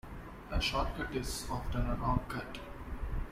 A 0.49 0.59
short 0.59 0.97
cut 0.97 1.13
is 1.15 1.45
often 1.51 1.87
a 1.87 1.93
wrong 1.93 2.25
cut. 2.27 2.57